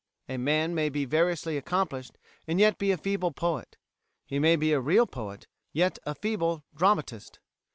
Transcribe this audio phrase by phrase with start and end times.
[0.27, 2.17] A man may be variously accomplished
[2.47, 3.77] and yet be a feeble poet.
[4.25, 7.37] He may be a real poet, yet a feeble dramatist.